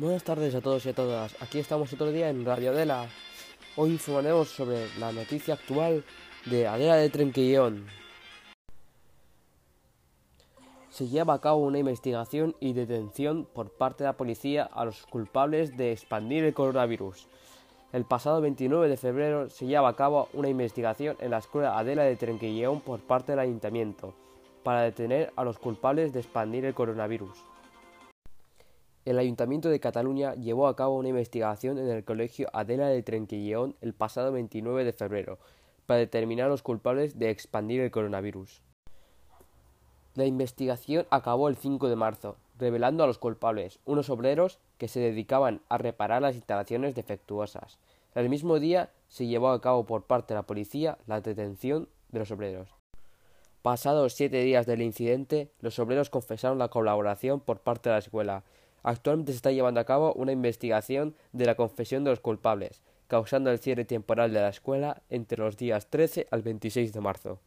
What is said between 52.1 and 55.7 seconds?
de los obreros. Pasados siete días del incidente,